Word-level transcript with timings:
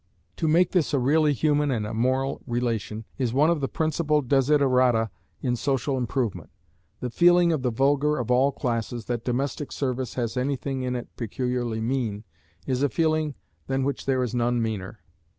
To 0.37 0.47
make 0.47 0.71
this 0.71 0.95
a 0.95 0.97
really 0.99 1.31
human 1.31 1.69
and 1.69 1.85
a 1.85 1.93
moral 1.93 2.41
relation, 2.47 3.05
is 3.19 3.35
one 3.35 3.51
of 3.51 3.61
the 3.61 3.67
principal 3.67 4.23
desiderata 4.23 5.11
in 5.43 5.55
social 5.55 5.95
improvement. 5.95 6.49
The 7.01 7.11
feeling 7.11 7.51
of 7.53 7.61
the 7.61 7.69
vulgar 7.69 8.17
of 8.17 8.31
all 8.31 8.51
classes, 8.51 9.05
that 9.05 9.23
domestic 9.23 9.71
service 9.71 10.15
has 10.15 10.37
anything 10.37 10.81
in 10.81 10.95
it 10.95 11.15
peculiarly 11.17 11.81
mean, 11.81 12.23
is 12.65 12.81
a 12.81 12.89
feeling 12.89 13.35
than 13.67 13.83
which 13.83 14.07
there 14.07 14.23
is 14.23 14.33
none 14.33 14.59
meaner. 14.59 15.01